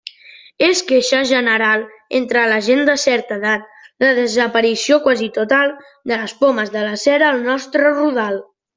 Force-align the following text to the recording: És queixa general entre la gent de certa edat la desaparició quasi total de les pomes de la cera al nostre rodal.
És 0.67 0.79
queixa 0.91 1.19
general 1.31 1.83
entre 2.21 2.45
la 2.53 2.57
gent 2.69 2.81
de 2.89 2.97
certa 3.03 3.39
edat 3.43 3.69
la 4.07 4.11
desaparició 4.23 5.01
quasi 5.07 5.31
total 5.39 5.77
de 5.85 6.15
les 6.25 6.37
pomes 6.45 6.77
de 6.79 6.91
la 6.91 6.99
cera 7.07 7.33
al 7.37 7.51
nostre 7.55 7.97
rodal. 7.97 8.47